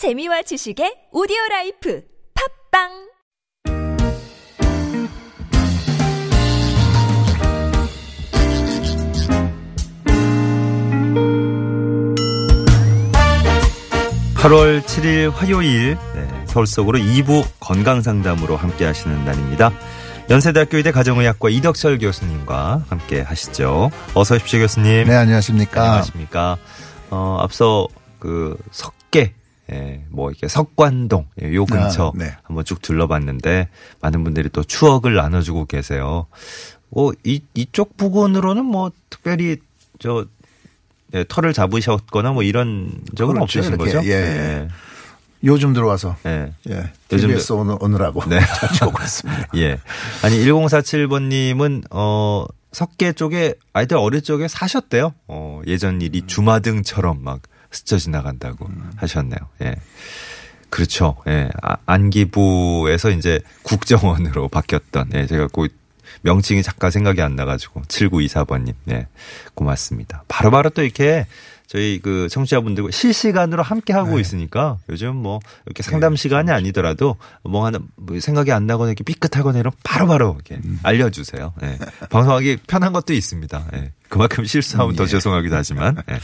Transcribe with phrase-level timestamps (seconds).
[0.00, 2.02] 재미와 지식의 오디오 라이프
[2.72, 2.88] 팟빵
[14.36, 19.70] 팔월 7일 화요일 네, 서울 속으로 2부 건강상담으로 함께 하시는 날입니다.
[20.30, 23.90] 연세대학교 의대 가정의학과 이덕철 교수님과 함께 하시죠.
[24.14, 25.08] 어서 오십시오 교수님.
[25.08, 25.82] 네, 안녕하십니까.
[25.82, 26.56] 안녕하십니까.
[27.10, 27.86] 어, 앞서
[28.18, 29.34] 그 석계
[29.72, 32.34] 예, 뭐 이렇게 석관동 예, 요 근처 아, 네.
[32.42, 33.68] 한번 쭉 둘러봤는데
[34.00, 36.26] 많은 분들이 또 추억을 나눠주고 계세요.
[36.90, 39.58] 뭐 이 이쪽 부근으로는 뭐 특별히
[39.98, 40.24] 저
[41.14, 43.92] 예, 털을 잡으셨거나 뭐 이런 적은 그렇죠, 없으신 이렇게.
[43.92, 44.08] 거죠?
[44.08, 44.68] 예.
[45.42, 46.52] 요즘 들어와서 예.
[46.68, 46.92] 예.
[47.12, 48.40] 요즘 TBS 오늘 오늘하고 네.
[48.60, 49.48] 자주 오고 있습니다.
[49.56, 49.78] 예.
[50.22, 55.14] 아니 1047번 님은 어 석계 쪽에 아이들 어릴 적에 사셨대요.
[55.28, 59.38] 어 예전 일이 주마등처럼 막 스쳐 지나간다고 하셨네요.
[59.62, 59.76] 예.
[60.70, 61.16] 그렇죠.
[61.26, 61.50] 예.
[61.62, 65.26] 아, 안기부에서 이제 국정원으로 바뀌었던 예.
[65.26, 65.68] 제가 그
[66.22, 68.74] 명칭이 잠깐 생각이 안 나가지고 7924번님.
[68.90, 69.06] 예.
[69.54, 70.24] 고맙습니다.
[70.28, 71.26] 바로바로 또 이렇게
[71.66, 74.20] 저희 그 청취자분들과 실시간으로 함께 하고 네.
[74.20, 77.14] 있으니까 요즘 뭐 이렇게 상담 시간이 아니더라도
[77.44, 80.80] 뭐 하나 뭐 생각이 안 나거나 이렇게 삐끗하거나 이러면 바로 바로 이렇게 음.
[80.82, 81.52] 알려주세요.
[81.62, 81.78] 예.
[82.10, 83.66] 방송하기 편한 것도 있습니다.
[83.74, 83.92] 예.
[84.10, 85.06] 그만큼 실수하면 더 예.
[85.06, 85.96] 죄송하기도 하지만.
[86.10, 86.18] 예.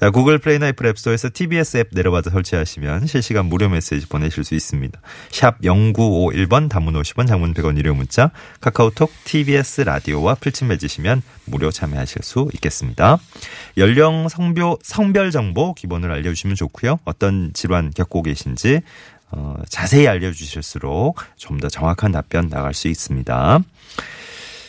[0.00, 4.98] 자, 구글 플레이나 애플 앱스토어에서 TBS 앱 내려받아 설치하시면 실시간 무료 메시지 보내실 수 있습니다.
[5.30, 12.22] 샵 0951번 단문 50원 장문 100원 유료 문자 카카오톡 TBS 라디오와 플친 맺으시면 무료 참여하실
[12.22, 13.18] 수 있겠습니다.
[13.76, 17.00] 연령, 성별, 성별 정보 기본을 알려주시면 좋고요.
[17.04, 18.80] 어떤 질환 겪고 계신지
[19.30, 23.58] 어, 자세히 알려주실수록 좀 더 정확한 답변 나갈 수 있습니다.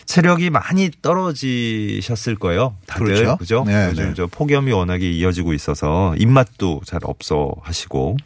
[0.10, 2.76] 체력이 많이 떨어지셨을 거예요.
[2.88, 3.38] 다들 그렇죠.
[3.38, 3.64] 그죠?
[3.68, 4.14] 네, 요즘 네.
[4.16, 8.18] 저 폭염이 워낙에 이어지고 있어서 입맛도 잘 없어 하시고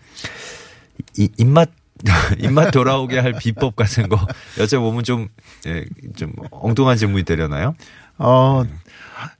[1.18, 1.72] 이, 입맛
[2.40, 4.16] 입맛 돌아오게 할 비법 같은 거
[4.56, 5.28] 여쭤보면 좀,
[5.68, 5.84] 예,
[6.16, 7.76] 좀 엉뚱한 질문이 되려나요?
[8.18, 8.64] 어,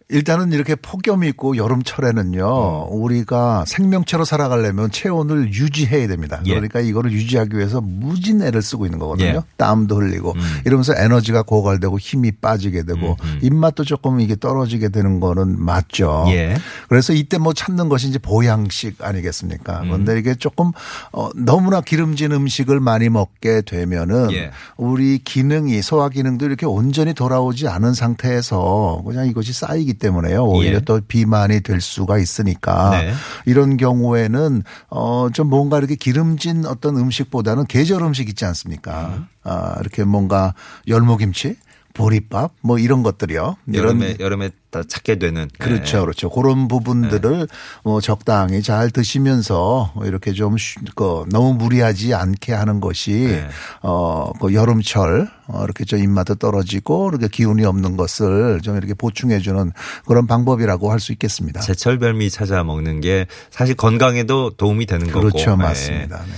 [0.10, 6.42] 일단은 이렇게 폭염이 있고 여름철에는요, 우리가 생명체로 살아가려면 체온을 유지해야 됩니다.
[6.46, 6.52] 예.
[6.52, 9.28] 그러니까 이거를 유지하기 위해서 무진 애를 쓰고 있는 거거든요.
[9.28, 9.42] 예.
[9.58, 10.34] 땀도 흘리고
[10.66, 16.26] 이러면서 에너지가 고갈되고 힘이 빠지게 되고 입맛도 조금 이게 떨어지게 되는 거는 맞죠.
[16.28, 16.58] 예.
[16.90, 19.82] 그래서 이때 뭐 찾는 것이 이제 보양식 아니겠습니까?
[19.82, 19.88] 음.
[19.88, 20.72] 그런데 이게 조금
[21.12, 24.52] 어, 너무나 기름진 음식을 많이 먹게 되면은 예.
[24.78, 30.44] 우리 기능이 소화 기능도 이렇게 온전히 돌아오지 않은 상태에서 그냥 이것이 쌓이기 때문에요.
[30.44, 30.80] 오히려 예.
[30.82, 33.14] 또 비만이 될 수가 있으니까 네.
[33.46, 39.16] 이런 경우에는 어좀 뭔가 이렇게 기름진 어떤 음식보다는 계절 음식 있지 않습니까?
[39.18, 39.28] 음.
[39.44, 40.54] 아 이렇게 뭔가
[40.88, 41.58] 열무김치,
[41.94, 43.56] 보리밥 뭐 이런 것들이요.
[43.68, 46.02] 이런 여름에 여름에 다 찾게 되는 그렇죠, 예.
[46.02, 46.30] 그렇죠.
[46.32, 47.48] 그런 부분들을
[47.84, 53.48] 뭐 적당히 잘 드시면서 이렇게 좀 쉬- 그 너무 무리하지 않게 하는 것이 네.
[53.82, 59.72] 어그 여름철 어 이렇게 좀 입맛도 떨어지고 이렇게 기운이 없는 것을 좀 이렇게 보충해 주는
[60.08, 61.60] 그런 방법이라고 할 수 있겠습니다.
[61.62, 65.56] 제철 별미 찾아 먹는 게 사실 건강에도 도움이 되는 거고 그렇죠, 예.
[65.56, 66.18] 맞습니다.
[66.26, 66.32] 네.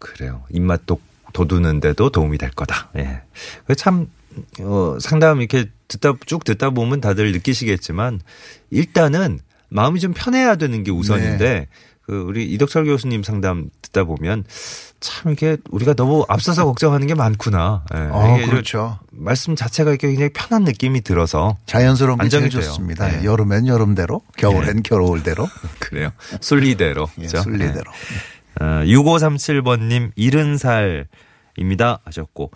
[0.00, 0.42] 그래요.
[0.50, 0.98] 입맛도
[1.34, 2.88] 돋우는데도 도움이 될 거다.
[2.96, 3.20] 예.
[3.66, 4.08] 그참
[4.60, 8.20] 어, 상담 이렇게 듣다 쭉 듣다 보면 다들 느끼시겠지만
[8.70, 11.66] 일단은 마음이 좀 편해야 되는 게 우선인데 네.
[12.02, 14.44] 그 우리 이덕철 교수님 상담 듣다 보면
[15.00, 17.84] 참 이게 우리가 너무 앞서서 걱정하는 게 많구나.
[17.94, 17.98] 예.
[18.10, 18.98] 어, 이게 그렇죠.
[19.10, 22.48] 말씀 자체가 이렇게 굉장히 편한 느낌이 들어서 자연스러운 게 안정이.
[22.50, 23.08] 좋습니다.
[23.08, 23.24] 네.
[23.24, 25.46] 여름엔 여름대로, 겨울엔 겨울대로,
[25.78, 26.10] 그래요.
[26.40, 27.08] 순리대로.
[27.18, 27.42] 예, 그죠?
[27.42, 27.90] 순리대로.
[28.60, 32.50] 어, 6537번님 70살입니다 하셨고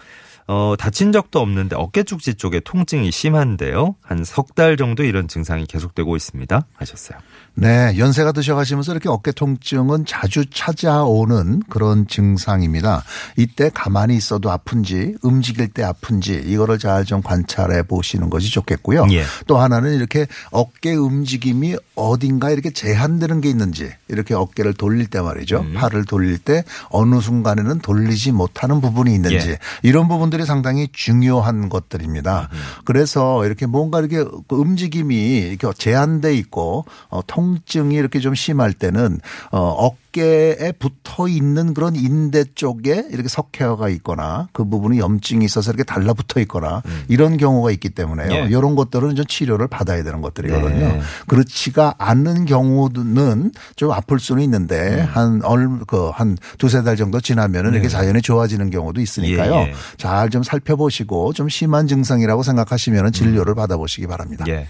[0.48, 3.94] 어, 다친 적도 없는데 어깨 축지 쪽에 통증이 심한데요.
[4.03, 7.19] 한 석 달 정도 이런 증상이 계속되고 있습니다 하셨어요.
[7.54, 13.02] 네, 연세가 드셔가시면서 이렇게 어깨 통증은 자주 찾아오는 그런 증상입니다.
[13.36, 19.06] 이때 가만히 있어도 아픈지 움직일 때 아픈지 이거를 잘 좀 관찰해 보시는 것이 좋겠고요.
[19.10, 19.25] 예.
[19.47, 25.60] 또 하나는 이렇게 어깨 움직임이 어딘가 이렇게 제한되는 게 있는지 이렇게 어깨를 돌릴 때 말이죠.
[25.60, 25.75] 음.
[25.75, 29.58] 팔을 돌릴 때 어느 순간에는 돌리지 못하는 부분이 있는지 예.
[29.82, 32.49] 이런 부분들이 상당히 중요한 것들입니다.
[32.50, 32.58] 음.
[32.84, 39.20] 그래서 이렇게 뭔가 이렇게 그 움직임이 이렇게 제한돼 있고 어, 통증이 이렇게 좀 심할 때는
[39.50, 45.84] 어, 어깨에 붙어 있는 그런 인대 쪽에 이렇게 석회화가 있거나 그 부분이 염증이 있어서 이렇게
[45.84, 48.32] 달라붙어 있거나 이런 경우가 있기 때문에요.
[48.32, 48.46] 예.
[48.49, 50.70] 이런 것들은 좀 치료를 받아야 되는 것들이거든요.
[50.70, 51.00] 네.
[51.26, 55.06] 그렇지가 않는 경우는 좀 아플 수는 있는데 음.
[55.12, 59.50] 한 얼 그 한 두세 달 정도 지나면은 이렇게 자연히 좋아지는 경우도 있으니까요.
[59.50, 59.56] 네.
[59.67, 59.75] 예, 예.
[59.99, 64.44] 잘 좀 살펴보시고 좀 심한 증상이라고 생각하시면 진료를 받아보시기 바랍니다.
[64.49, 64.69] 예.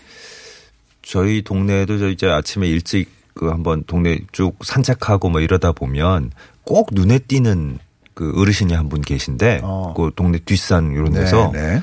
[1.05, 6.31] 저희 동네에도 저 이제 아침에 일찍 그 한번 동네 쭉 산책하고 뭐 이러다 보면
[6.65, 7.79] 꼭 눈에 띄는
[8.15, 9.94] 그 어르신이 한 분 계신데 어.
[9.97, 11.82] 그 동네 뒷산 이런 데서 네, 네.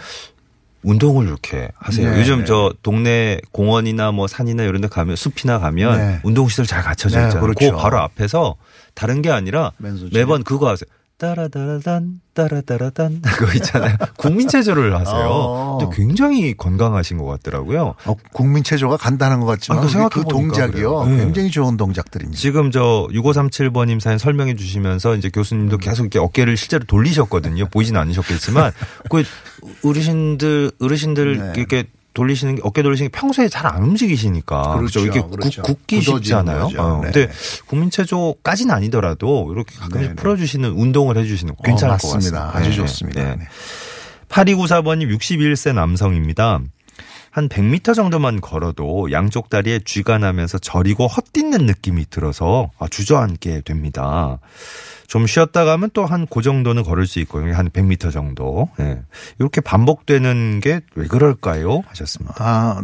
[0.83, 2.09] 운동을 이렇게 하세요.
[2.09, 2.45] 네, 요즘 네.
[2.45, 6.19] 저 동네 공원이나 뭐 산이나 이런 데 가면 숲이나 가면 네.
[6.23, 7.41] 운동시설 잘 갖춰져 네, 있잖아요.
[7.45, 7.71] 그렇죠.
[7.71, 8.55] 그 바로 앞에서
[8.93, 10.89] 다른 게 아니라 맨손 매번 그거 하세요.
[11.19, 13.95] 따라따라단 따라따라단 그거 있잖아요.
[14.17, 15.27] 국민 체조를 하세요.
[15.29, 15.77] 어.
[15.79, 17.95] 근데 굉장히 건강하신 것 같더라고요.
[18.05, 21.05] 어, 국민 체조가 간단한 것 같지만 아, 그 그 동작이요.
[21.05, 21.17] 네.
[21.17, 22.39] 굉장히 좋은 동작들입니다.
[22.39, 25.79] 지금 저 6537번님 사연 설명해 주시면서 이제 교수님도 음.
[25.79, 27.67] 계속 이렇게 어깨를 실제로 돌리셨거든요.
[27.69, 28.71] 보이진 않으셨겠지만
[29.11, 29.23] 그
[29.83, 31.53] 어르신들 어르신들 네.
[31.57, 31.83] 이렇게
[32.13, 35.61] 돌리시는 게 어깨 돌리시는 게 평소에 잘 안 움직이시니까 그렇죠, 이렇게 그렇죠.
[35.61, 36.69] 굳, 기 굳어지는 쉽잖아요.
[36.77, 37.11] 어, 네.
[37.11, 37.31] 근데
[37.67, 40.15] 국민체조까지는 아니더라도 이렇게 가끔씩 네, 네.
[40.15, 42.11] 풀어주시는 운동을 해주시는 거 괜찮을 어, 것.
[42.13, 42.51] 같습니다.
[42.53, 43.23] 아주 네, 좋습니다.
[43.23, 43.35] 네.
[43.35, 43.47] 네.
[44.29, 46.59] 8294번님 61세 남성입니다.
[47.31, 54.39] 한 100m 정도만 걸어도 양쪽 다리에 쥐가 나면서 저리고 헛디는 느낌이 들어서 아, 주저앉게 됩니다.
[55.07, 57.55] 좀 쉬었다 가면 또 한 그 정도는 걸을 수 있거든요.
[57.55, 58.69] 한 100m 정도.
[58.79, 59.01] 예.
[59.39, 61.81] 이렇게 반복되는 게 왜 그럴까요?
[61.87, 62.35] 하셨습니다.
[62.37, 62.81] 아,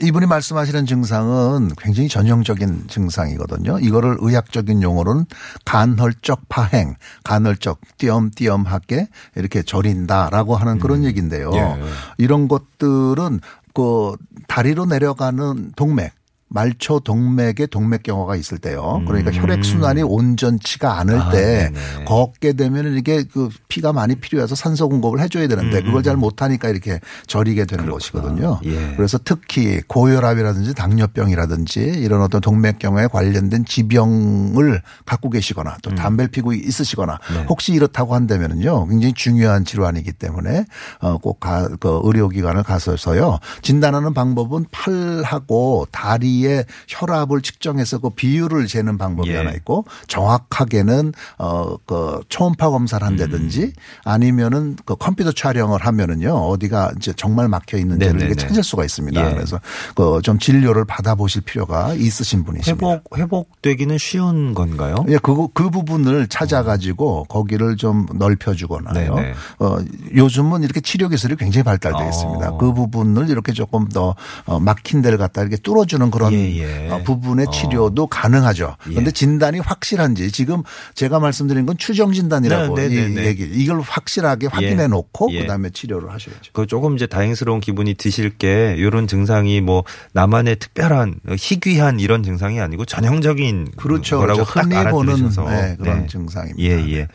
[0.00, 3.78] 이분이 말씀하시는 증상은 굉장히 전형적인 증상이거든요.
[3.80, 5.24] 이거를 의학적인 용어로는
[5.64, 11.50] 간헐적 파행, 간헐적 띄엄띄엄하게 이렇게 저린다라고 하는 그런 얘기인데요.
[11.54, 11.76] 예.
[12.18, 13.40] 이런 것들은
[13.74, 14.16] 그
[14.48, 16.12] 다리로 내려가는 동맥
[16.52, 19.02] 말초 동맥의 동맥경화가 있을 때요.
[19.06, 19.42] 그러니까 음.
[19.42, 22.04] 혈액 순환이 온전치가 않을 아, 때 네네.
[22.04, 27.00] 걷게 되면 이게 그 피가 많이 필요해서 산소 공급을 해줘야 되는데 그걸 잘 못하니까 이렇게
[27.26, 28.22] 저리게 되는 음, 그렇구나.
[28.22, 28.60] 것이거든요.
[28.64, 28.94] 예.
[28.96, 37.18] 그래서 특히 고혈압이라든지 당뇨병이라든지 이런 어떤 동맥경화에 관련된 지병을 갖고 계시거나 또 담배를 피고 있으시거나
[37.30, 37.34] 음.
[37.34, 37.46] 네.
[37.48, 40.66] 혹시 이렇다고 한다면은요 굉장히 중요한 질환이기 때문에
[41.00, 49.36] 어꼭그 의료기관을 가서서요 진단하는 방법은 팔하고 다리 의 혈압을 측정해서 그 비율을 재는 방법이 예.
[49.36, 53.72] 하나 있고 정확하게는 어그 초음파 검사를 한다든지 음.
[54.04, 58.26] 아니면은 그 컴퓨터 촬영을 하면은요 어디가 이제 정말 막혀 있는지를 네네네.
[58.30, 59.30] 이렇게 찾을 수가 있습니다.
[59.30, 59.34] 예.
[59.34, 59.60] 그래서
[59.94, 62.86] 그 좀 진료를 받아보실 필요가 있으신 분이십니다.
[62.86, 65.04] 회복, 회복되기는 쉬운 건가요?
[65.08, 69.14] 예, 그, 그 부분을 찾아가지고 거기를 좀 넓혀주거나요.
[69.14, 69.34] 네네.
[69.58, 69.78] 어,
[70.14, 72.50] 요즘은 이렇게 치료 기술이 굉장히 발달되어 있습니다.
[72.50, 72.58] 어.
[72.58, 74.14] 그 부분을 이렇게 조금 더
[74.46, 76.90] 어, 막힌 데를 갖다 이렇게 뚫어주는 그런 예, 예.
[76.90, 77.50] 어, 부분의 어.
[77.50, 78.76] 치료도 가능하죠.
[78.88, 78.90] 예.
[78.90, 80.62] 그런데 진단이 확실한지 지금
[80.94, 83.24] 제가 말씀드린 건 추정 진단이라고 네, 네, 네, 이 네.
[83.26, 83.44] 얘기.
[83.44, 85.42] 이걸 확실하게 확인해 놓고 예.
[85.42, 86.52] 그다음에 치료를 하셔야죠.
[86.52, 92.60] 그 조금 이제 다행스러운 기분이 드실 게 이런 증상이 뭐 나만의 특별한 희귀한 이런 증상이
[92.60, 94.18] 아니고 전형적인 그렇죠.
[94.18, 94.70] 거라고 그렇죠.
[94.70, 96.58] 딱 흔히 보는 네, 그런 증상입니다.
[96.62, 97.08] 예, 예.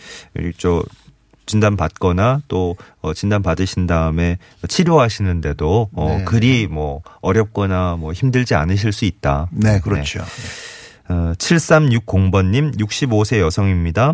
[0.57, 0.83] 저
[1.47, 6.25] 진단 받거나 또 어, 진단 받으신 다음에 치료하시는데도 어, 네.
[6.25, 9.47] 그리 뭐 어렵거나 뭐 힘들지 않으실 수 있다.
[9.51, 10.19] 네, 그렇죠.
[11.09, 14.13] 어, 7360번님 65세 여성입니다.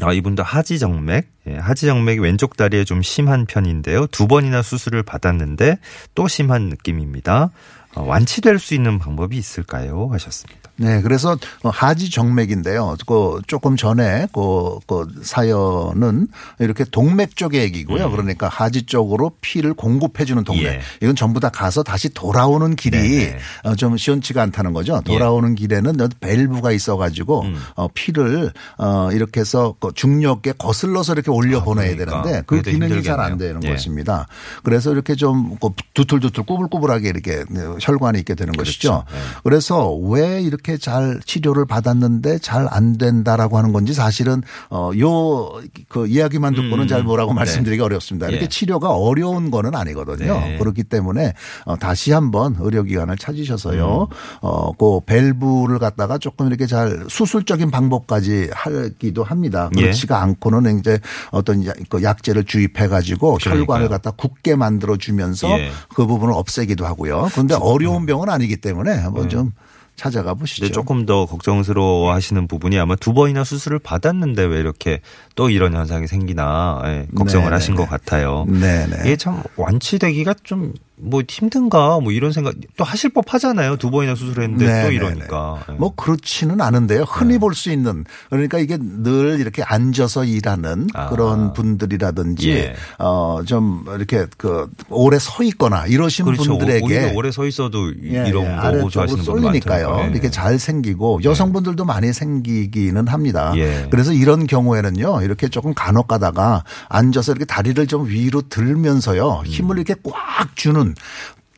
[0.00, 4.06] 아, 이분도 하지정맥, 예, 하지정맥이 왼쪽 다리에 좀 심한 편인데요.
[4.06, 5.78] 두 번이나 수술을 받았는데
[6.14, 7.50] 또 심한 느낌입니다.
[7.98, 10.08] 어, 완치될 수 있는 방법이 있을까요?
[10.12, 10.68] 하셨습니다.
[10.76, 12.96] 네, 그래서 하지 정맥인데요.
[13.06, 16.28] 그 조금 전에 그, 그 사연은
[16.60, 18.10] 이렇게 동맥 쪽의 얘기고요.
[18.12, 20.66] 그러니까 하지 쪽으로 피를 공급해주는 동맥.
[20.66, 20.72] 음.
[20.72, 20.80] 예.
[21.02, 23.38] 이건 전부 다 가서 다시 돌아오는 길이 네네.
[23.64, 25.00] 어, 좀 시원치가 않다는 거죠.
[25.04, 25.12] 예.
[25.12, 27.56] 돌아오는 길에는 밸브가 있어가지고 음.
[27.74, 32.22] 어, 피를 어, 이렇게 해서 그 중력에 거슬러서 이렇게 올려 보내야 그러니까.
[32.22, 33.38] 되는데 그 기능이 잘 안.
[33.38, 33.70] 되는 예.
[33.70, 34.26] 것입니다.
[34.64, 37.44] 그래서 이렇게 좀그 두툴두툴 꾸불꾸불하게 이렇게
[37.88, 39.04] 혈관이 있게 되는 것이죠.
[39.04, 39.04] 그렇죠.
[39.12, 39.40] 예.
[39.42, 45.50] 그래서 왜 이렇게 잘 치료를 받았는데 잘 안 된다라고 하는 건지 사실은 어요
[45.88, 46.88] 그 이야기만 듣고는 음.
[46.88, 47.36] 잘 뭐라고 네.
[47.36, 48.28] 말씀드리기 어렵습니다.
[48.28, 48.48] 이렇게 예.
[48.48, 50.34] 치료가 어려운 거는 아니거든요.
[50.38, 50.58] 네.
[50.58, 51.32] 그렇기 때문에
[51.64, 54.08] 어 다시 한번 의료기관을 찾으셔서요.
[54.10, 54.16] 음.
[54.42, 59.70] 어그 밸브를 갖다가 조금 이렇게 잘 수술적인 방법까지 하기도 합니다.
[59.76, 59.80] 예.
[59.80, 60.98] 그렇지가 않고는 이제
[61.30, 63.38] 어떤 약- 그 약제를 주입해 가지고.
[63.40, 65.70] 혈관을 갖다 굳게 만들어 주면서 예.
[65.94, 67.28] 그 부분을 없애기도 하고요.
[67.32, 69.52] 그런데 어 려운 병은 아니기 때문에 한번 좀
[69.96, 70.70] 찾아가 보시죠.
[70.70, 75.00] 조금 더 걱정스러워 하시는 부분이 아마 두 번이나 수술을 받았는데 왜 이렇게
[75.34, 77.54] 또 이런 현상이 생기나 예, 걱정을 네네네.
[77.54, 78.44] 하신 것 같아요.
[78.46, 79.00] 네네.
[79.00, 83.76] 이게 참 완치되기가 좀 뭐 힘든가 뭐 이런 생각 또 하실 법 하잖아요.
[83.76, 84.94] 두 번이나 수술했는데 또 네네네.
[84.94, 85.64] 이러니까.
[85.70, 85.72] 예.
[85.74, 87.02] 뭐 그렇지는 않은데요.
[87.04, 91.08] 흔히 볼수 있는 그러니까 이게 늘 이렇게 앉아서 일하는 아.
[91.08, 92.74] 그런 분들이라든지 예.
[92.98, 96.58] 어좀 이렇게 그 오래 서 있거나 이러신 그렇죠.
[96.58, 99.82] 분들에게 오래 서 있어도 이- 예, 이런 예, 거 아래쪽으로 호소하시는 분들 쏠리니까요.
[99.86, 100.06] 많더라고요.
[100.06, 100.10] 예.
[100.12, 103.52] 이렇게 잘 생기고 여성분들도 많이 생기기는 합니다.
[103.56, 103.86] 예.
[103.90, 105.22] 그래서 이런 경우에는요.
[105.22, 109.42] 이렇게 조금 간혹 가다가 앉아서 이렇게 다리를 좀 위로 들면서요.
[109.44, 109.78] 힘을 음.
[109.78, 110.94] 이렇게 꽉 주는 보면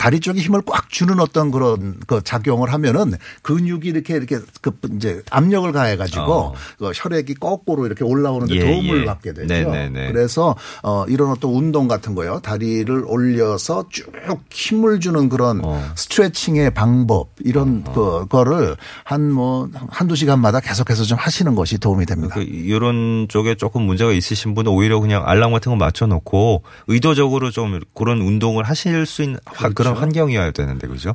[0.01, 5.23] 다리 쪽에 힘을 꽉 주는 어떤 그런 그 작용을 하면은 근육이 이렇게 이렇게 그 이제
[5.31, 6.55] 압력을 가해 가지고 어.
[6.79, 9.05] 그 혈액이 거꾸로 이렇게 올라오는 데 예, 도움을 예.
[9.05, 9.47] 받게 되죠.
[9.53, 10.11] 네네네.
[10.11, 12.41] 그래서 어 이런 어떤 운동 같은 거요.
[12.43, 14.11] 다리를 올려서 쭉
[14.51, 15.85] 힘을 주는 그런 어.
[15.97, 22.35] 스트레칭의 방법 이런 그 거를 한 뭐 한두 시간마다 계속해서 좀 하시는 것이 도움이 됩니다.
[22.35, 27.51] 그 이런 쪽에 조금 문제가 있으신 분은 오히려 그냥 알람 같은 거 맞춰 놓고 의도적으로
[27.51, 29.75] 좀 그런 운동을 하실 수 있는 화- 그렇죠.
[29.75, 31.15] 그런 환경이어야 되는데 그죠?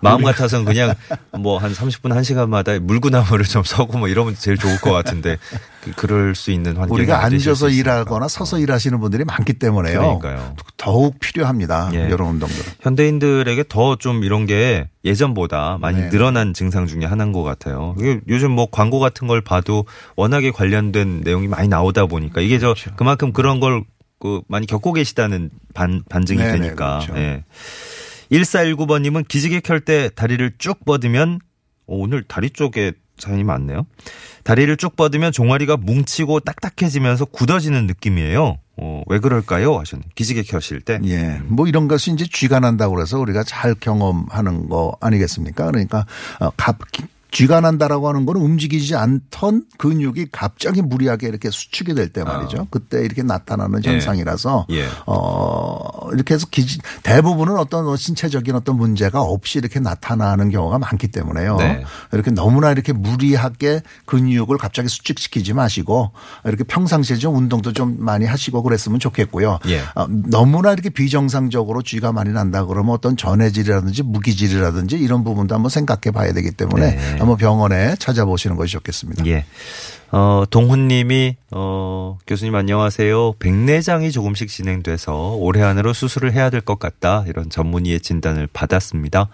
[0.00, 0.94] 마음 같아서는 그냥
[1.38, 5.38] 뭐 한 30분 1 시간마다 물구나무를 좀 서고 뭐 이러면 제일 좋을 것 같은데
[5.82, 7.68] 그- 그럴 수 있는 환경이 우리가 앉아서.
[7.70, 10.18] 일하거나 서서 일하시는 분들이 많기 때문에요.
[10.18, 10.54] 그러니까요.
[10.76, 11.90] 더욱 필요합니다.
[11.94, 12.06] 예.
[12.08, 12.72] 이런 운동들은.
[12.80, 16.08] 현대인들에게 더 좀 이런 게 예전보다 많이 네.
[16.10, 17.96] 늘어난 증상 중에 하나인 것 같아요.
[18.28, 22.90] 요즘 뭐 광고 같은 걸 봐도 워낙에 관련된 내용이 많이 나오다 보니까 이게 저 그렇죠.
[22.96, 26.98] 그만큼 그런 걸그 많이 겪고 계시다는 반, 반증이 네네, 되니까.
[27.04, 27.16] 그렇죠.
[27.20, 27.44] 예.
[28.32, 31.40] 1419번님은 기지개 켤 때 다리를 쭉 뻗으면
[31.86, 33.86] 어, 오늘 다리 쪽에 사연이 많네요.
[34.44, 38.58] 다리를 쭉 뻗으면 종아리가 뭉치고 딱딱해지면서 굳어지는 느낌이에요.
[38.76, 39.76] 어, 왜 그럴까요?
[39.78, 40.04] 하셨네.
[40.14, 41.00] 기지개 켜실 때.
[41.04, 41.40] 예.
[41.46, 45.66] 뭐 이런 것이 이제 쥐가 난다고 그래서 우리가 잘 경험하는 거 아니겠습니까?
[45.66, 46.06] 그러니까
[46.40, 46.78] 어, 갑
[47.30, 52.68] 쥐가 난다라고 하는 거는 움직이지 않던 근육이 갑자기 무리하게 이렇게 수축이 될 때 말이죠.
[52.70, 53.90] 그때 이렇게 나타나는 예.
[53.90, 54.86] 현상이라서 예.
[55.06, 61.08] 어 이렇게 해서 기지 대부분은 어떤 뭐 신체적인 어떤 문제가 없이 이렇게 나타나는 경우가 많기
[61.08, 61.56] 때문에요.
[61.56, 61.84] 네.
[62.12, 66.12] 이렇게 너무나 이렇게 무리하게 근육을 갑자기 수축시키지 마시고
[66.46, 69.58] 이렇게 평상시에 좀 운동도 좀 많이 하시고 그랬으면 좋겠고요.
[69.66, 69.80] 예.
[69.94, 76.10] 어, 너무나 이렇게 비정상적으로 쥐가 많이 난다 그러면 어떤 전해질이라든지 무기질이라든지 이런 부분도 한번 생각해
[76.12, 77.16] 봐야 되기 때문에 네.
[77.28, 79.26] 한번 병원에 찾아보시는 것이 좋겠습니다.
[79.26, 79.44] 예.
[80.10, 83.34] 어, 동훈님이, 어, 교수님 안녕하세요.
[83.38, 87.24] 백내장이 조금씩 진행돼서 올해 안으로 수술을 해야 될 것 같다.
[87.26, 89.28] 이런 전문의의 진단을 받았습니다.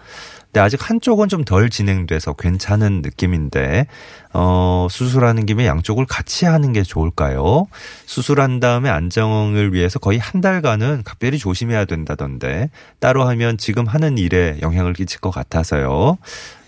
[0.47, 3.87] 근데 아직 한쪽은 좀 덜 진행돼서 괜찮은 느낌인데,
[4.33, 7.67] 어, 수술하는 김에 양쪽을 같이 하는 게 좋을까요?
[8.05, 14.57] 수술한 다음에 안정을 위해서 거의 한 달간은 각별히 조심해야 된다던데, 따로 하면 지금 하는 일에
[14.61, 16.17] 영향을 끼칠 것 같아서요.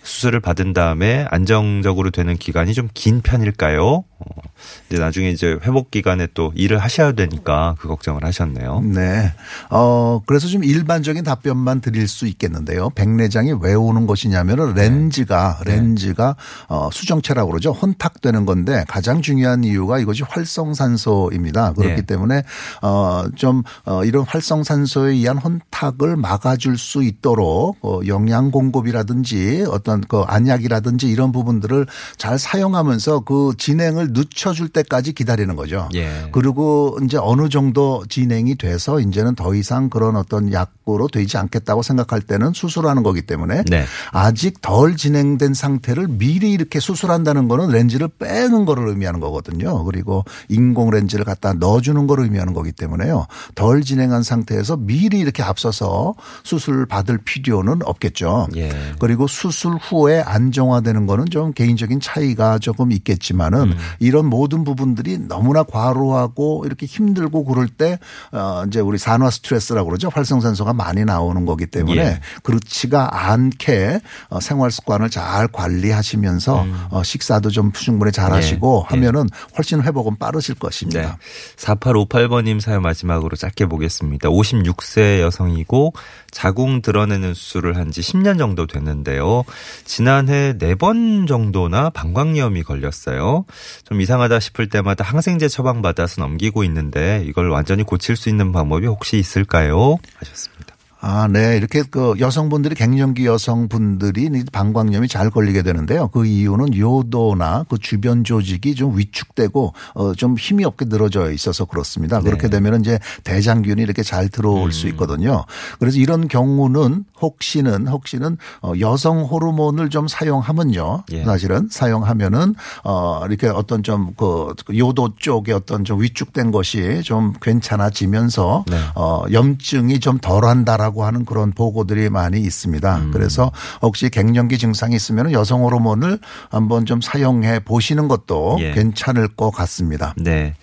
[0.07, 4.05] 수술을 받은 다음에 안정적으로 되는 기간이 좀 긴 편일까요?
[4.19, 4.41] 어,
[4.87, 8.81] 근데 나중에 이제 회복 기간에 또 일을 하셔야 되니까 그 걱정을 하셨네요.
[8.81, 9.33] 네.
[9.69, 12.89] 어, 그래서 좀 일반적인 답변만 드릴 수 있겠는데요.
[12.91, 15.75] 백내장이 왜 오는 것이냐면은 렌즈가, 네.
[15.75, 16.35] 렌즈가
[16.67, 17.71] 어, 수정체라고 그러죠.
[17.71, 21.73] 혼탁되는 건데 가장 중요한 이유가 이것이 활성산소입니다.
[21.73, 22.01] 그렇기 네.
[22.01, 22.43] 때문에
[22.81, 30.21] 어, 좀 어, 이런 활성산소에 의한 혼탁을 막아줄 수 있도록 어, 영양 공급이라든지 어떤 그
[30.21, 31.85] 안약이라든지 이런 부분들을
[32.17, 35.89] 잘 사용하면서 그 진행을 늦춰줄 때까지 기다리는 거죠.
[35.95, 36.29] 예.
[36.31, 42.21] 그리고 이제 어느 정도 진행이 돼서 이제는 더 이상 그런 어떤 약으로 되지 않겠다고 생각할
[42.21, 43.85] 때는 수술하는 거기 때문에 네.
[44.11, 49.83] 아직 덜 진행된 상태를 미리 이렇게 수술한다는 거는 렌즈를 빼는 거를 의미하는 거거든요.
[49.85, 53.27] 그리고 인공 렌즈를 갖다 넣어주는 걸 의미하는 거기 때문에요.
[53.55, 58.47] 덜 진행한 상태에서 미리 이렇게 앞서서 수술 받을 필요는 없겠죠.
[58.55, 58.71] 예.
[58.99, 63.77] 그리고 수술 후에 안정화되는 거는 좀 개인적인 차이가 조금 있겠지만은 음.
[63.99, 67.99] 이런 모든 부분들이 너무나 과로하고 이렇게 힘들고 그럴 때
[68.31, 70.09] 어, 이제 우리 산화 스트레스라고 그러죠.
[70.13, 72.19] 활성산소가 많이 나오는 거기 때문에 예.
[72.43, 73.99] 그렇지가 않게
[74.29, 78.33] 어, 생활 습관을 잘 관리하시면서 어, 식사도 좀 충분히 잘 음.
[78.33, 78.35] 예.
[78.35, 78.95] 하시고 예.
[78.95, 79.27] 하면은
[79.57, 80.59] 훨씬 회복은 빠르실 네.
[80.59, 81.17] 것입니다.
[81.57, 84.29] 4858번님 사연 마지막으로 짧게 보겠습니다.
[84.29, 85.93] 56세 여성이고
[86.31, 89.43] 자궁 드러내는 수술을 한 지 10년 정도 됐는데요.
[89.85, 93.45] 지난해 4번 정도나 방광염이 걸렸어요.
[93.87, 99.17] 좀 이상하다 싶을 때마다 항생제 처방받아서 넘기고 있는데 이걸 완전히 고칠 수 있는 방법이 혹시
[99.17, 99.97] 있을까요?
[100.17, 100.76] 하셨습니다.
[100.99, 101.57] 아, 네.
[101.57, 106.09] 이렇게 그 여성분들이 갱년기 여성분들이 이 방광염이 잘 걸리게 되는데요.
[106.09, 112.19] 그 이유는 요도나 그 주변 조직이 좀 위축되고 어, 좀 힘이 없게 늘어져 있어서 그렇습니다.
[112.21, 112.57] 그렇게 네.
[112.57, 115.45] 되면 이제 대장균이 이렇게 잘 들어올 수 있거든요.
[115.79, 121.03] 그래서 이런 경우는 혹시는 혹시는 어, 여성 호르몬을 좀 사용하면요.
[121.11, 121.23] 예.
[121.23, 128.65] 사실은 사용하면은 어, 이렇게 어떤 좀 그 요도 쪽에 어떤 좀 위축된 것이 좀 괜찮아지면서
[128.67, 128.77] 네.
[128.95, 132.97] 어, 염증이 좀 덜한다라 고 하는 그런 보고들이 많이 있습니다.
[132.97, 133.11] 음.
[133.11, 133.51] 그래서
[133.81, 138.71] 혹시 갱년기 증상이 있으면 여성 호르몬을 한번 좀 사용해 보시는 것도 예.
[138.71, 140.13] 괜찮을 것 같습니다.
[140.17, 140.55] 네.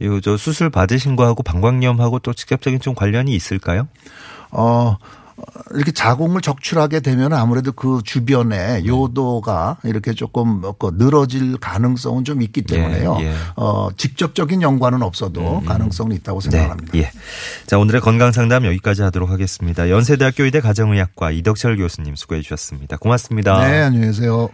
[0.00, 3.88] 이저 수술 받으신 거하고 방광염하고 또 직접적인 좀 관련이 있을까요?
[4.50, 4.96] 어,
[5.74, 12.62] 이렇게 자궁을 적출하게 되면 아무래도 그 주변에 요도가 이렇게 조금 그 늘어질 가능성은 좀 있기
[12.62, 13.16] 때문에요.
[13.20, 13.34] 예, 예.
[13.56, 16.92] 어, 직접적인 연관은 없어도 가능성은 있다고 생각합니다.
[16.92, 17.00] 네.
[17.00, 17.10] 예.
[17.66, 19.90] 자, 오늘의 건강 상담 여기까지 하도록 하겠습니다.
[19.90, 22.96] 연세대학교 의대 가정의학과 이덕철 교수님 수고해 주셨습니다.
[22.96, 23.66] 고맙습니다.
[23.66, 24.50] 네, 안녕히 계세요.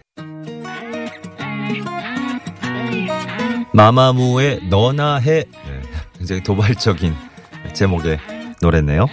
[3.73, 5.43] 마마무의 너나 해.
[5.43, 5.81] 네,
[6.17, 7.13] 굉장히 도발적인
[7.73, 8.19] 제목의
[8.61, 9.07] 노래네요.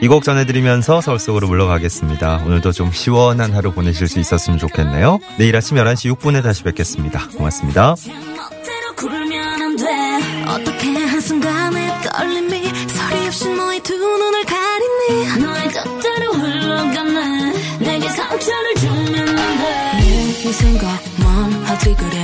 [0.00, 2.44] 이 곡 전해드리면서 서울 속으로 물러가겠습니다.
[2.46, 5.18] 오늘도 좀 시원한 하루 보내실 수 있었으면 좋겠네요.
[5.38, 7.28] 내일 아침 11시 6분에 다시 뵙겠습니다.
[7.36, 7.94] 고맙습니다.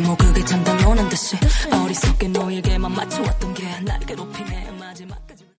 [0.03, 1.37] 뭐 그게 참 당연한 듯이
[1.71, 2.15] 어리석